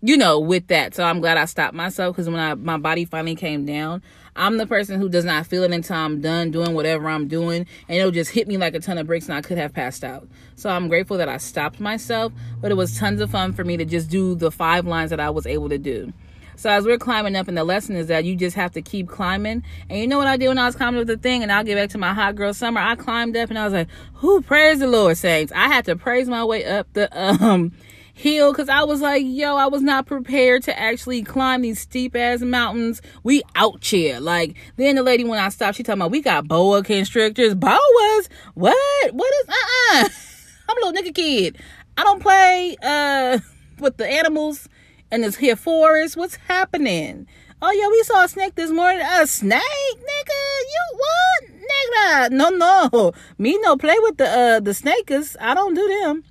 [0.00, 0.94] you know with that.
[0.94, 4.00] So I'm glad I stopped myself because when I my body finally came down
[4.40, 7.66] I'm the person who does not feel it until I'm done doing whatever I'm doing,
[7.88, 10.02] and it'll just hit me like a ton of bricks, and I could have passed
[10.02, 10.26] out.
[10.56, 13.76] So I'm grateful that I stopped myself, but it was tons of fun for me
[13.76, 16.14] to just do the five lines that I was able to do.
[16.56, 19.08] So as we're climbing up, and the lesson is that you just have to keep
[19.08, 19.62] climbing.
[19.90, 21.64] And you know what I did when I was climbing up the thing, and I'll
[21.64, 22.80] get back to my hot girl summer.
[22.80, 25.96] I climbed up, and I was like, "Who praise the Lord, saints!" I had to
[25.96, 27.08] praise my way up the
[27.44, 27.72] um
[28.20, 32.14] hill because I was like, yo, I was not prepared to actually climb these steep
[32.14, 33.00] ass mountains.
[33.22, 34.20] We out here.
[34.20, 37.54] Like, then the lady, when I stopped, she talking about, we got boa constrictors.
[37.54, 38.28] Boas?
[38.54, 39.14] What?
[39.14, 40.08] What is, uh-uh.
[40.68, 41.58] I'm a little nigga kid.
[41.96, 43.38] I don't play, uh,
[43.78, 44.68] with the animals
[45.10, 46.16] in this here forest.
[46.16, 47.26] What's happening?
[47.62, 49.04] Oh yeah, we saw a snake this morning.
[49.04, 50.60] A snake, nigga?
[50.72, 52.30] You what, nigga?
[52.30, 53.12] No, no.
[53.38, 55.36] Me no play with the uh the snakers.
[55.40, 56.24] I don't do them.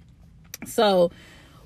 [0.65, 1.11] So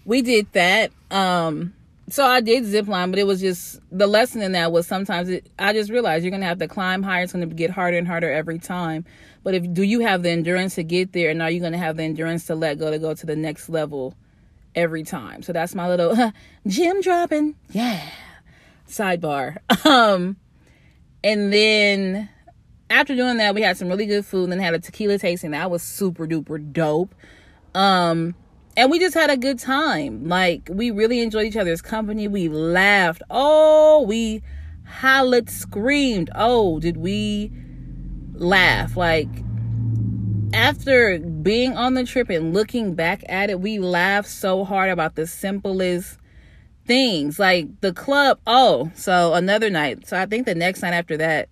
[0.06, 0.92] we did that.
[1.12, 1.74] Um,
[2.10, 5.30] so I did zip line, but it was just the lesson in that was sometimes
[5.30, 7.24] it, I just realized you're gonna have to climb higher.
[7.24, 9.06] It's gonna get harder and harder every time.
[9.44, 11.98] But if do you have the endurance to get there, and are you gonna have
[11.98, 14.16] the endurance to let go to go to the next level
[14.76, 15.44] every time?
[15.44, 16.32] So that's my little
[16.68, 18.02] gym dropping, yeah.
[18.88, 19.58] Sidebar.
[19.86, 20.38] Um,
[21.24, 22.30] and then
[22.90, 25.52] after doing that, we had some really good food, and then had a tequila tasting.
[25.52, 27.16] That was super duper dope.
[27.74, 28.36] Um,
[28.76, 30.28] and we just had a good time.
[30.28, 32.28] Like we really enjoyed each other's company.
[32.28, 33.22] We laughed.
[33.30, 34.42] Oh, we
[34.88, 36.30] hollered, screamed.
[36.36, 37.52] Oh, did we
[38.34, 38.98] laugh?
[38.98, 39.30] Like
[40.54, 45.16] after being on the trip and looking back at it, we laughed so hard about
[45.16, 46.18] the simplest
[46.86, 47.40] things.
[47.40, 48.40] Like the club.
[48.48, 50.08] Oh, so another night.
[50.08, 51.50] So I think the next night after that,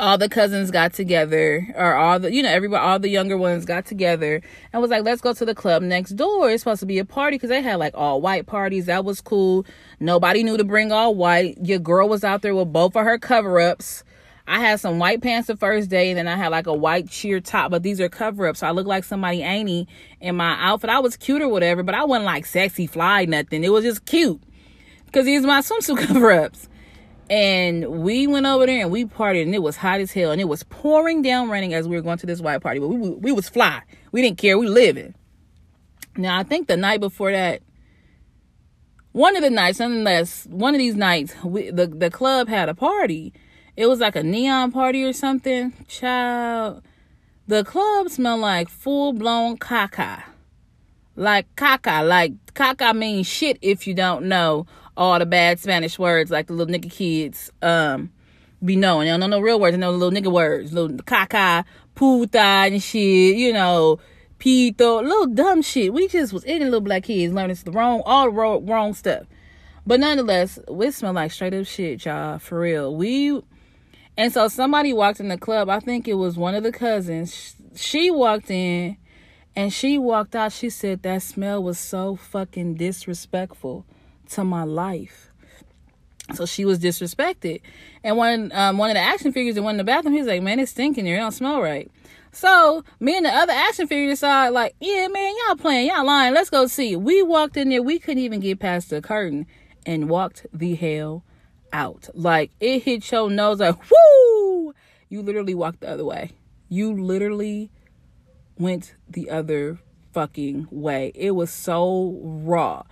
[0.00, 3.66] all the cousins got together or all the you know everybody all the younger ones
[3.66, 4.40] got together
[4.72, 7.04] and was like let's go to the club next door it's supposed to be a
[7.04, 9.64] party because they had like all white parties that was cool
[10.00, 13.18] nobody knew to bring all white your girl was out there with both of her
[13.18, 14.02] cover-ups
[14.46, 17.12] I had some white pants the first day, and then I had like a white
[17.12, 18.58] sheer top, but these are cover ups.
[18.58, 19.88] So I look like somebody ain't
[20.20, 20.90] in my outfit.
[20.90, 23.62] I was cute or whatever, but I wasn't like sexy fly, nothing.
[23.62, 24.42] It was just cute
[25.06, 26.68] because these are my swimsuit cover ups.
[27.30, 30.40] And we went over there and we partied, and it was hot as hell, and
[30.40, 32.80] it was pouring down raining as we were going to this white party.
[32.80, 33.82] But we we was fly.
[34.10, 34.58] We didn't care.
[34.58, 35.14] We living.
[36.16, 37.62] Now I think the night before that,
[39.12, 42.74] one of the nights, nonetheless, one of these nights, we, the the club had a
[42.74, 43.32] party.
[43.76, 45.72] It was like a neon party or something.
[45.86, 46.82] Child,
[47.46, 50.24] the club smelled like full blown caca.
[51.14, 54.66] Like caca, like caca means shit if you don't know
[55.00, 58.12] all the bad Spanish words like the little nigga kids um
[58.62, 59.06] be knowing.
[59.06, 60.74] They don't know no real words, they know the little nigga words.
[60.74, 63.98] Little caca, puta and shit, you know,
[64.38, 65.94] pito, little dumb shit.
[65.94, 69.24] We just was ignorant little black kids learning the wrong, all the wrong, wrong stuff.
[69.86, 72.38] But nonetheless, we smell like straight up shit, y'all.
[72.38, 72.94] For real.
[72.94, 73.40] We
[74.18, 75.70] and so somebody walked in the club.
[75.70, 77.56] I think it was one of the cousins.
[77.74, 78.98] She walked in
[79.56, 80.52] and she walked out.
[80.52, 83.86] She said that smell was so fucking disrespectful
[84.30, 85.30] to my life.
[86.34, 87.60] So she was disrespected.
[88.04, 90.42] And one um, one of the action figures that went in the bathroom, he's like,
[90.42, 91.16] Man, it's stinking here.
[91.16, 91.90] It don't smell right.
[92.32, 96.32] So me and the other action figure decided, like, yeah, man, y'all playing, y'all lying.
[96.32, 96.94] Let's go see.
[96.94, 97.82] We walked in there.
[97.82, 99.46] We couldn't even get past the curtain
[99.84, 101.24] and walked the hell
[101.72, 102.08] out.
[102.14, 104.74] Like it hit your nose like, whoo!
[105.08, 106.32] You literally walked the other way.
[106.68, 107.70] You literally
[108.58, 109.80] went the other
[110.12, 111.12] fucking way.
[111.14, 112.84] It was so raw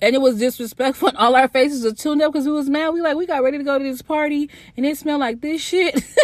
[0.00, 1.08] and it was disrespectful.
[1.08, 2.90] And all our faces were tuned up because we was mad.
[2.90, 5.60] We like we got ready to go to this party and it smelled like this
[5.62, 6.02] shit.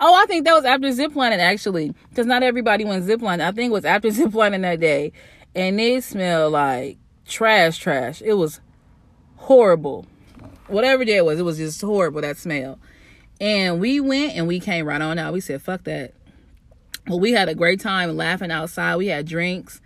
[0.00, 3.40] Oh i think that was after ziplining actually because not everybody went ziplining.
[3.40, 5.12] I think it was after ziplining that day.
[5.54, 6.98] And it smelled like
[7.28, 8.20] trash trash.
[8.22, 8.60] It was
[9.36, 10.06] horrible.
[10.66, 12.80] Whatever day it was it was just horrible that smell.
[13.40, 15.32] And we went and we came right on out.
[15.32, 16.14] We said fuck that.
[17.06, 18.96] Well we had a great time laughing outside.
[18.96, 19.80] We had drinks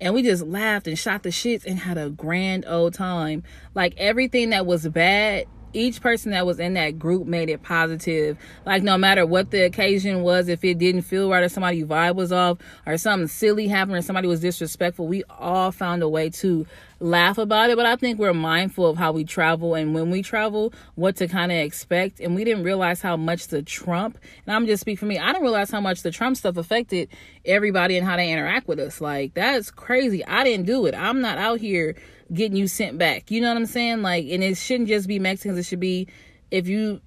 [0.00, 3.42] and we just laughed and shot the shits and had a grand old time.
[3.74, 8.38] Like everything that was bad each person that was in that group made it positive.
[8.66, 12.16] Like no matter what the occasion was, if it didn't feel right or somebody vibe
[12.16, 16.30] was off or something silly happened or somebody was disrespectful, we all found a way
[16.30, 16.66] to
[16.98, 17.76] laugh about it.
[17.76, 21.28] But I think we're mindful of how we travel and when we travel, what to
[21.28, 22.20] kind of expect.
[22.20, 25.28] And we didn't realize how much the Trump, and I'm just speaking for me, I
[25.28, 27.08] didn't realize how much the Trump stuff affected
[27.44, 29.00] everybody and how they interact with us.
[29.00, 30.24] Like that's crazy.
[30.24, 30.94] I didn't do it.
[30.94, 31.96] I'm not out here
[32.32, 33.30] getting you sent back.
[33.30, 34.02] You know what I'm saying?
[34.02, 35.58] Like, and it shouldn't just be Mexicans.
[35.58, 36.08] It should be
[36.50, 37.00] if you.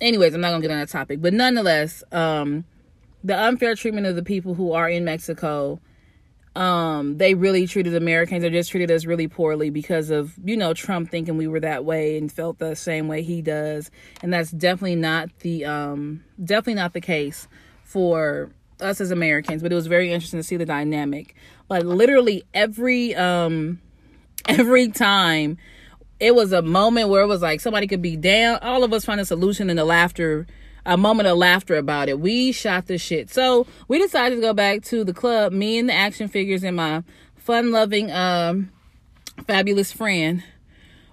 [0.00, 2.64] Anyways, I'm not gonna get on that topic, but nonetheless, um,
[3.24, 5.80] the unfair treatment of the people who are in Mexico,
[6.54, 10.72] um, they really treated Americans or just treated us really poorly because of you know
[10.72, 13.90] Trump thinking we were that way and felt the same way he does,
[14.22, 17.48] and that's definitely not the um, definitely not the case
[17.82, 19.62] for us as Americans.
[19.62, 21.34] But it was very interesting to see the dynamic.
[21.66, 23.80] But literally every um
[24.46, 25.58] every time
[26.20, 28.58] it was a moment where it was like somebody could be down.
[28.62, 30.46] All of us find a solution and the laughter,
[30.84, 32.18] a moment of laughter about it.
[32.18, 33.30] We shot the shit.
[33.30, 35.52] So we decided to go back to the club.
[35.52, 37.04] Me and the action figures and my
[37.36, 38.70] fun loving, um,
[39.46, 40.42] fabulous friend.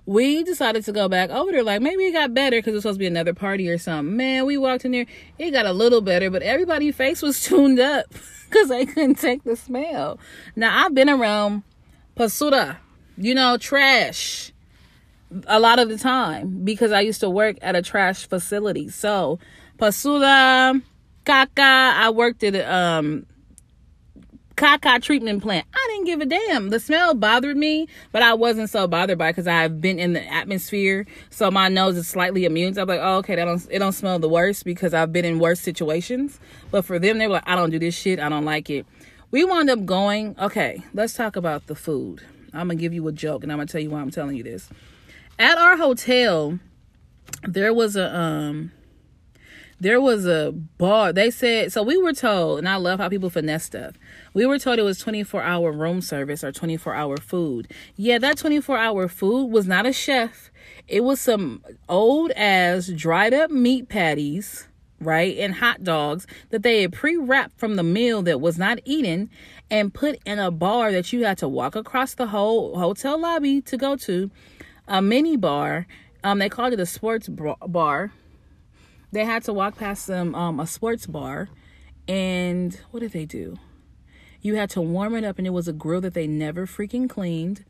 [0.08, 1.64] We decided to go back over there.
[1.64, 4.16] Like maybe it got better because it was supposed to be another party or something.
[4.16, 5.06] Man, we walked in there.
[5.38, 8.06] It got a little better, but everybody's face was tuned up
[8.50, 10.20] because they couldn't take the smell.
[10.56, 11.64] Now I've been around
[12.16, 12.78] Pasura
[13.18, 14.52] you know, trash
[15.48, 18.90] a lot of the time because I used to work at a trash facility.
[18.90, 19.40] So,
[19.78, 20.82] Pasura,
[21.26, 23.26] caca, I worked at um,
[24.56, 25.66] caca treatment plant.
[25.74, 26.70] I didn't give a damn.
[26.70, 30.26] The smell bothered me, but I wasn't so bothered by because I've been in the
[30.32, 32.74] atmosphere, so my nose is slightly immune.
[32.74, 35.26] So I'm like, oh, okay, that don't it don't smell the worst because I've been
[35.26, 36.40] in worse situations.
[36.72, 38.20] But for them, they were like, I don't do this shit.
[38.20, 38.86] I don't like it.
[39.32, 40.36] We wound up going.
[40.40, 42.22] Okay, let's talk about the food.
[42.56, 44.44] I'm gonna give you a joke, and I'm gonna tell you why I'm telling you
[44.44, 44.70] this.
[45.38, 46.60] At our hotel,
[47.44, 48.72] there was a um
[49.80, 51.12] there was a bar.
[51.12, 51.84] They said so.
[51.84, 53.96] We were told, and I love how people finesse stuff.
[54.34, 57.72] We were told it was 24 hour room service or 24 hour food.
[57.96, 60.50] Yeah, that 24 hour food was not a chef.
[60.88, 64.68] It was some old ass dried up meat patties,
[65.02, 68.80] right, and hot dogs that they had pre wrapped from the meal that was not
[68.86, 69.30] eaten
[69.70, 73.62] and put in a bar that you had to walk across the whole hotel lobby
[73.62, 74.30] to go to,
[74.88, 75.88] a mini bar.
[76.24, 78.12] Um, they called it a sports bar.
[79.12, 81.50] they had to walk past some um, a sports bar,
[82.08, 83.58] and what did they do?
[84.42, 87.10] You had to warm it up, and it was a grill that they never freaking
[87.10, 87.66] cleaned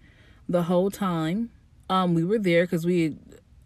[0.47, 1.51] the whole time.
[1.89, 3.17] Um, we were there because we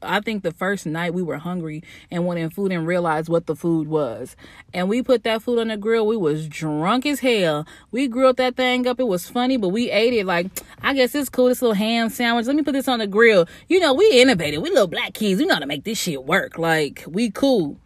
[0.01, 3.55] I think the first night we were hungry and wanted food and realized what the
[3.55, 4.35] food was.
[4.73, 6.07] And we put that food on the grill.
[6.07, 7.67] We was drunk as hell.
[7.91, 8.99] We grilled that thing up.
[8.99, 10.47] It was funny, but we ate it like,
[10.81, 11.47] I guess it's cool.
[11.47, 12.45] This little ham sandwich.
[12.45, 13.47] Let me put this on the grill.
[13.67, 14.61] You know, we innovated.
[14.61, 15.39] We little black kids.
[15.39, 16.57] We know how to make this shit work.
[16.57, 17.77] Like, we cool.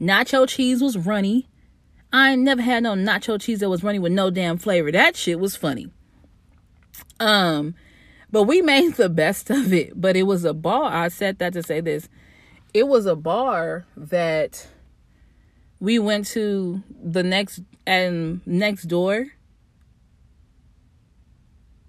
[0.00, 1.48] Nacho cheese was runny.
[2.12, 4.92] I never had no nacho cheese that was runny with no damn flavor.
[4.92, 5.88] That shit was funny.
[7.18, 7.74] Um,
[8.32, 10.00] but we made the best of it.
[10.00, 10.90] But it was a bar.
[10.92, 12.08] I said that to say this.
[12.74, 14.66] It was a bar that
[15.78, 19.26] we went to the next and next door.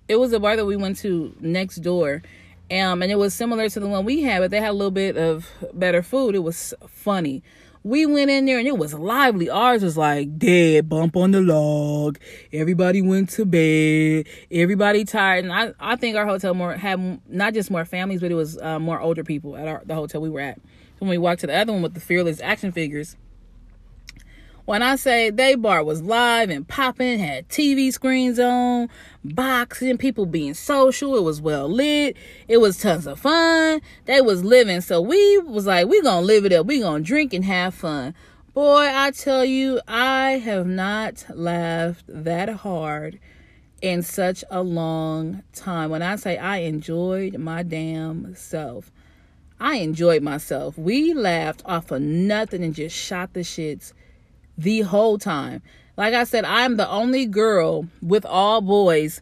[0.10, 2.22] It was a bar that we went to next door.
[2.70, 4.92] Um, and it was similar to the one we had, but they had a little
[4.92, 6.36] bit of better food.
[6.36, 7.44] It was funny.
[7.86, 9.50] We went in there and it was lively.
[9.50, 12.18] Ours was like dead bump on the log.
[12.54, 14.26] Everybody went to bed.
[14.50, 15.44] Everybody tired.
[15.44, 18.58] And I, I think our hotel more had not just more families, but it was
[18.58, 20.62] uh, more older people at our, the hotel we were at.
[21.00, 23.18] When we walked to the other one with the fearless action figures,
[24.66, 28.90] when I say they bar was live and popping, had TV screens on,
[29.24, 32.16] boxing, people being social, it was well lit,
[32.48, 33.82] it was tons of fun.
[34.06, 37.34] They was living, so we was like, we gonna live it up, we gonna drink
[37.34, 38.14] and have fun.
[38.54, 43.20] Boy, I tell you, I have not laughed that hard
[43.82, 45.90] in such a long time.
[45.90, 48.92] When I say I enjoyed my damn self,
[49.60, 50.78] I enjoyed myself.
[50.78, 53.92] We laughed off of nothing and just shot the shits
[54.58, 55.62] the whole time.
[55.96, 59.22] Like I said, I'm the only girl with all boys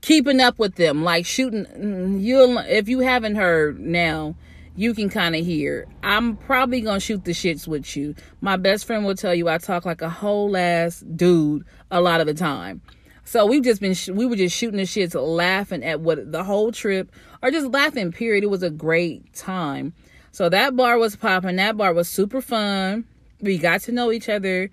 [0.00, 1.64] keeping up with them, like shooting.
[1.66, 4.36] Mm, you'll if you haven't heard now,
[4.76, 5.86] you can kind of hear.
[6.02, 8.14] I'm probably gonna shoot the shits with you.
[8.40, 12.20] My best friend will tell you I talk like a whole ass dude a lot
[12.20, 12.80] of the time.
[13.24, 16.70] So we've just been we were just shooting the shits, laughing at what the whole
[16.70, 17.10] trip,
[17.42, 18.12] or just laughing.
[18.12, 18.44] Period.
[18.44, 19.94] It was a great time.
[20.30, 21.56] So that bar was popping.
[21.56, 23.04] That bar was super fun
[23.40, 24.70] we got to know each other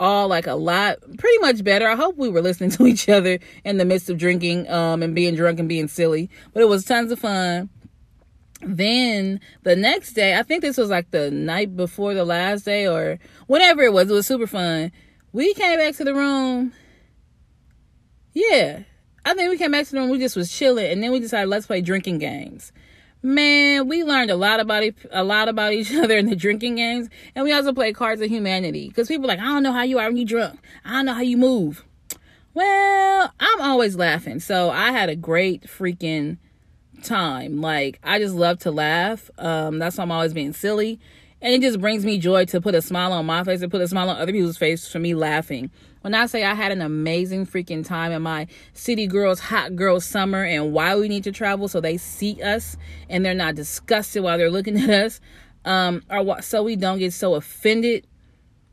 [0.00, 1.88] all like a lot pretty much better.
[1.88, 5.14] I hope we were listening to each other in the midst of drinking um and
[5.14, 7.70] being drunk and being silly but it was tons of fun.
[8.60, 12.88] Then the next day i think this was like the night before the last day
[12.88, 14.92] or whatever it was it was super fun.
[15.32, 16.72] We came back to the room.
[18.32, 18.80] Yeah.
[19.24, 21.20] I think we came back to the room we just was chilling and then we
[21.20, 22.72] decided let's play drinking games
[23.24, 27.08] Man, we learned a lot about a lot about each other in the drinking games,
[27.34, 28.88] and we also played Cards of Humanity.
[28.88, 30.60] Because people like, I don't know how you are when you drunk.
[30.84, 31.86] I don't know how you move.
[32.52, 36.36] Well, I'm always laughing, so I had a great freaking
[37.02, 37.62] time.
[37.62, 39.30] Like I just love to laugh.
[39.38, 41.00] Um, that's why I'm always being silly,
[41.40, 43.80] and it just brings me joy to put a smile on my face and put
[43.80, 45.70] a smile on other people's face for me laughing.
[46.04, 50.00] When I say I had an amazing freaking time in my city girls, hot girl
[50.00, 52.76] summer, and why we need to travel so they see us
[53.08, 55.18] and they're not disgusted while they're looking at us,
[55.64, 58.06] um, or so we don't get so offended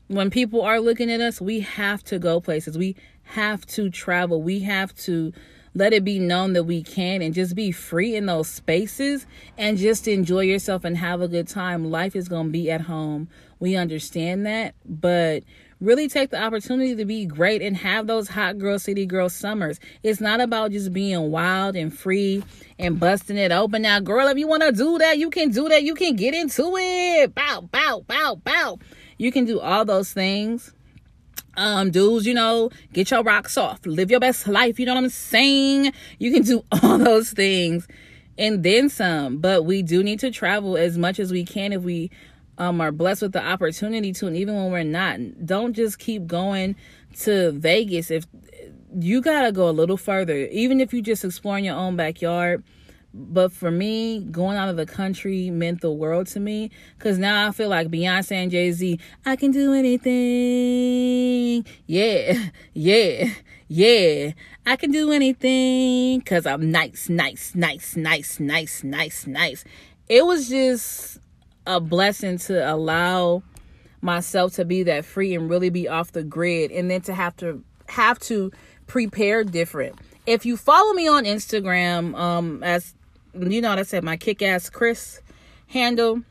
[0.08, 1.40] when people are looking at us.
[1.40, 2.76] We have to go places.
[2.76, 4.42] We have to travel.
[4.42, 5.32] We have to
[5.74, 9.78] let it be known that we can and just be free in those spaces and
[9.78, 11.90] just enjoy yourself and have a good time.
[11.90, 13.30] Life is going to be at home.
[13.58, 15.44] We understand that, but
[15.82, 19.80] really take the opportunity to be great and have those hot girl city girl summers.
[20.02, 22.42] It's not about just being wild and free
[22.78, 23.82] and busting it open.
[23.82, 25.82] Now, girl, if you want to do that, you can do that.
[25.82, 27.34] You can get into it.
[27.34, 28.78] Bow, bow, bow, bow.
[29.18, 30.72] You can do all those things.
[31.56, 34.78] Um, dudes, you know, get your rocks off, live your best life.
[34.78, 35.92] You know what I'm saying?
[36.18, 37.86] You can do all those things
[38.38, 39.38] and then some.
[39.38, 42.10] But we do need to travel as much as we can if we
[42.62, 46.28] um, are blessed with the opportunity to, and even when we're not, don't just keep
[46.28, 46.76] going
[47.20, 48.10] to Vegas.
[48.10, 48.26] If
[48.94, 52.62] you gotta go a little further, even if you just exploring your own backyard.
[53.14, 57.46] But for me, going out of the country meant the world to me because now
[57.46, 58.98] I feel like Beyonce and Jay Z.
[59.26, 61.66] I can do anything.
[61.86, 63.28] Yeah, yeah,
[63.68, 64.32] yeah.
[64.64, 69.64] I can do anything because I'm nice, nice, nice, nice, nice, nice, nice.
[70.08, 71.18] It was just
[71.66, 73.42] a blessing to allow
[74.00, 77.36] myself to be that free and really be off the grid and then to have
[77.36, 78.50] to have to
[78.86, 79.98] prepare different.
[80.26, 82.94] If you follow me on Instagram, um, as
[83.34, 85.20] you know, I said my kick ass Chris
[85.68, 86.22] handle.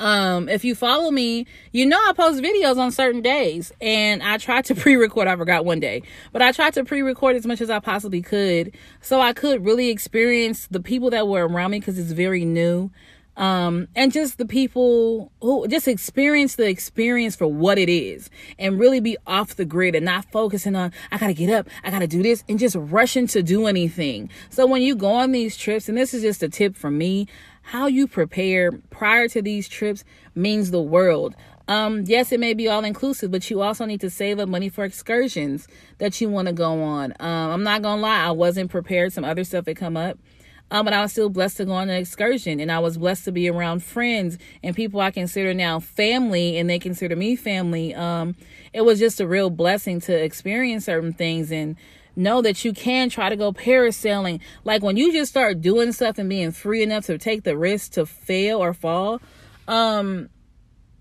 [0.00, 4.38] Um, if you follow me, you know I post videos on certain days and I
[4.38, 5.28] tried to pre-record.
[5.28, 8.74] I forgot one day, but I tried to pre-record as much as I possibly could
[9.00, 12.90] so I could really experience the people that were around me because it's very new
[13.38, 18.28] um, and just the people who just experience the experience for what it is
[18.58, 21.90] and really be off the grid and not focusing on, I gotta get up, I
[21.90, 24.28] gotta do this, and just rushing to do anything.
[24.50, 27.28] So when you go on these trips, and this is just a tip from me,
[27.62, 30.02] how you prepare prior to these trips
[30.34, 31.36] means the world.
[31.68, 34.68] Um, yes, it may be all inclusive, but you also need to save up money
[34.68, 35.68] for excursions
[35.98, 37.12] that you want to go on.
[37.20, 39.12] Um, I'm not gonna lie, I wasn't prepared.
[39.12, 40.18] Some other stuff had come up
[40.70, 43.24] um, but I was still blessed to go on an excursion and I was blessed
[43.24, 47.94] to be around friends and people I consider now family and they consider me family.
[47.94, 48.36] Um,
[48.72, 51.76] it was just a real blessing to experience certain things and
[52.16, 54.40] know that you can try to go parasailing.
[54.64, 57.92] Like when you just start doing stuff and being free enough to take the risk
[57.92, 59.22] to fail or fall,
[59.68, 60.28] um,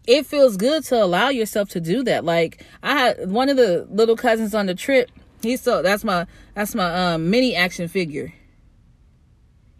[0.06, 2.24] it feels good to allow yourself to do that.
[2.24, 5.12] Like I had one of the little cousins on the trip.
[5.44, 8.34] He's so that's my that's my um mini action figure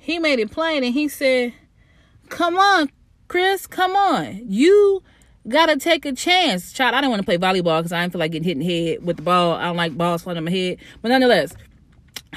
[0.08, 1.54] he made it plain and he said,
[2.30, 2.90] Come on,
[3.28, 4.40] Chris, come on.
[4.48, 5.04] You
[5.50, 6.72] gotta take a chance.
[6.72, 8.60] Child, I didn't want to play volleyball because I didn't feel like getting hit in
[8.60, 9.56] the head with the ball.
[9.56, 10.78] I don't like balls flying on my head.
[11.02, 11.54] But nonetheless,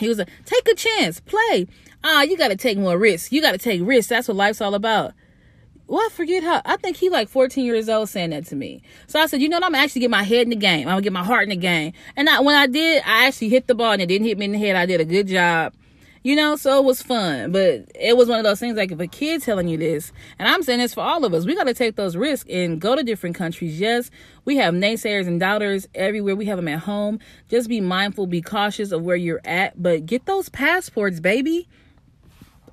[0.00, 1.68] he was like, Take a chance, play.
[2.02, 3.30] Ah, you gotta take more risks.
[3.30, 4.08] You gotta take risks.
[4.08, 5.12] That's what life's all about.
[5.86, 6.62] Well, I forget how.
[6.64, 8.82] I think he like 14 years old saying that to me.
[9.06, 9.64] So I said, you know what?
[9.66, 10.88] I'm gonna actually get my head in the game.
[10.88, 11.92] I'm gonna get my heart in the game.
[12.16, 14.46] And I, when I did, I actually hit the ball and it didn't hit me
[14.46, 14.74] in the head.
[14.74, 15.72] I did a good job
[16.22, 17.52] you know, so it was fun.
[17.52, 20.48] But it was one of those things like if a kid telling you this, and
[20.48, 22.94] I'm saying this for all of us, we got to take those risks and go
[22.94, 23.80] to different countries.
[23.80, 24.10] Yes,
[24.44, 26.36] we have naysayers and doubters everywhere.
[26.36, 27.20] We have them at home.
[27.48, 31.68] Just be mindful, be cautious of where you're at, but get those passports, baby.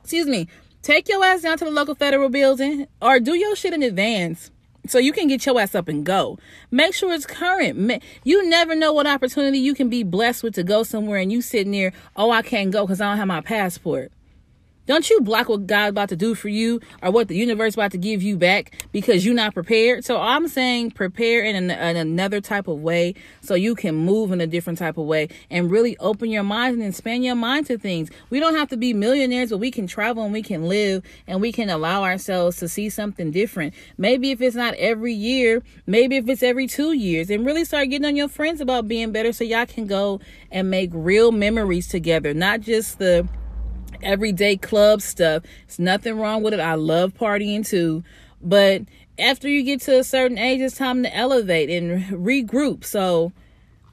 [0.01, 0.47] Excuse me.
[0.81, 4.51] Take your ass down to the local federal building or do your shit in advance
[4.89, 6.39] so you can get your ass up and go.
[6.71, 8.03] Make sure it's current.
[8.23, 11.41] You never know what opportunity you can be blessed with to go somewhere and you
[11.41, 14.11] sitting there, oh, I can't go because I don't have my passport.
[14.87, 17.91] Don't you block what God's about to do for you or what the universe about
[17.91, 20.05] to give you back because you're not prepared.
[20.05, 24.31] So I'm saying prepare in, an, in another type of way so you can move
[24.31, 27.65] in a different type of way and really open your mind and expand your mind
[27.67, 28.09] to things.
[28.29, 31.41] We don't have to be millionaires, but we can travel and we can live and
[31.41, 33.73] we can allow ourselves to see something different.
[33.97, 37.89] Maybe if it's not every year, maybe if it's every two years and really start
[37.89, 41.89] getting on your friends about being better so y'all can go and make real memories
[41.89, 43.27] together, not just the
[44.01, 45.43] everyday club stuff.
[45.63, 46.59] It's nothing wrong with it.
[46.59, 48.03] I love partying too.
[48.41, 48.83] But
[49.19, 52.85] after you get to a certain age, it's time to elevate and regroup.
[52.85, 53.31] So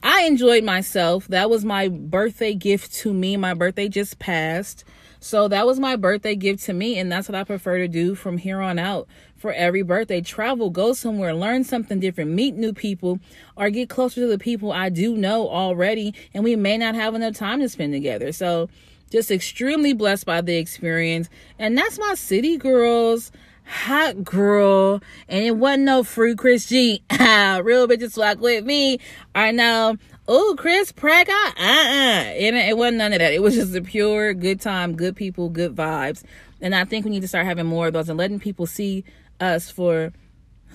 [0.02, 1.26] I enjoyed myself.
[1.28, 3.36] That was my birthday gift to me.
[3.36, 4.84] My birthday just passed.
[5.18, 6.98] So that was my birthday gift to me.
[6.98, 10.20] And that's what I prefer to do from here on out for every birthday.
[10.20, 13.18] Travel, go somewhere, learn something different, meet new people,
[13.56, 16.12] or get closer to the people I do know already.
[16.34, 18.32] And we may not have enough time to spend together.
[18.32, 18.68] So
[19.14, 21.30] just extremely blessed by the experience.
[21.56, 23.30] And that's my city girls.
[23.64, 25.00] Hot girl.
[25.28, 27.00] And it wasn't no free Chris G.
[27.12, 28.98] Real bitches fuck with me.
[29.32, 29.98] I know.
[30.26, 31.28] Oh, Chris Pratt.
[31.28, 31.60] Uh-uh.
[31.60, 33.32] And it wasn't none of that.
[33.32, 36.24] It was just a pure good time, good people, good vibes.
[36.60, 39.04] And I think we need to start having more of those and letting people see
[39.38, 40.12] us for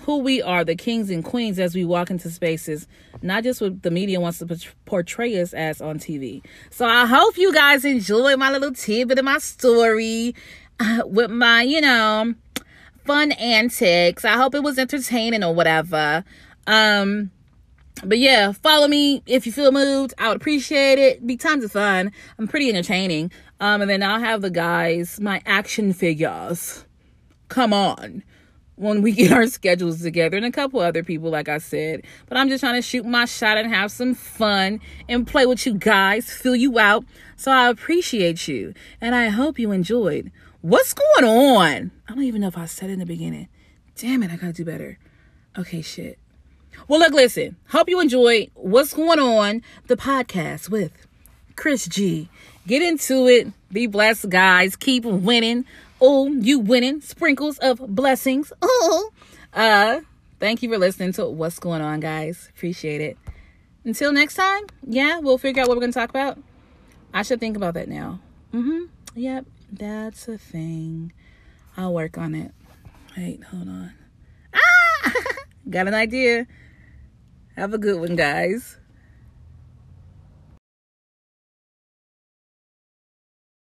[0.03, 2.87] who we are, the kings and queens, as we walk into spaces,
[3.21, 6.43] not just what the media wants to portray us as on TV.
[6.69, 10.35] So I hope you guys enjoy my little tidbit of my story
[10.79, 12.33] uh, with my, you know,
[13.05, 14.25] fun antics.
[14.25, 16.23] I hope it was entertaining or whatever.
[16.67, 17.31] Um,
[18.03, 20.13] but yeah, follow me if you feel moved.
[20.17, 21.25] I would appreciate it.
[21.25, 22.11] Be tons of fun.
[22.37, 23.31] I'm pretty entertaining.
[23.59, 26.85] Um, and then I'll have the guys, my action figures.
[27.49, 28.23] Come on
[28.79, 32.03] when we get our schedules together and a couple other people like i said.
[32.27, 35.65] But i'm just trying to shoot my shot and have some fun and play with
[35.65, 37.03] you guys fill you out.
[37.35, 40.31] So i appreciate you and i hope you enjoyed.
[40.61, 41.91] What's going on?
[42.07, 43.49] I don't even know if i said in the beginning.
[43.95, 44.97] Damn it i gotta do better.
[45.57, 46.17] Okay shit.
[46.87, 47.57] Well look listen.
[47.69, 50.93] Hope you enjoyed what's going on the podcast with
[51.57, 52.29] chris g.
[52.65, 53.47] Get into it.
[53.73, 54.77] Be blessed guys.
[54.77, 55.65] Keep winning
[56.01, 58.51] Oh, you winning sprinkles of blessings.
[58.61, 59.11] Oh,
[59.53, 60.01] uh,
[60.39, 62.49] thank you for listening to what's going on, guys.
[62.55, 63.17] Appreciate it.
[63.83, 66.37] Until next time, yeah, we'll figure out what we're gonna talk about.
[67.13, 68.19] I should think about that now.
[68.53, 68.85] Mm-hmm.
[69.15, 71.11] Yep, that's a thing.
[71.75, 72.51] I'll work on it.
[73.17, 73.93] Wait, hold on.
[74.53, 75.13] Ah,
[75.69, 76.47] got an idea.
[77.55, 78.77] Have a good one, guys.